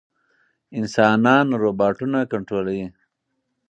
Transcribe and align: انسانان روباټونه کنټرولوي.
انسانان 0.79 1.47
روباټونه 1.61 2.19
کنټرولوي. 2.31 2.85